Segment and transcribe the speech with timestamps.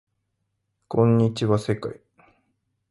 [0.87, 2.01] こんにちは世界